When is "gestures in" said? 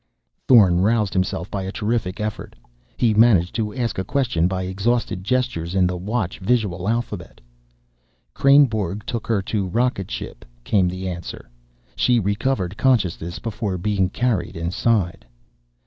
5.23-5.85